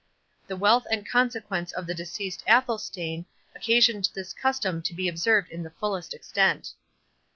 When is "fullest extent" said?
5.69-6.71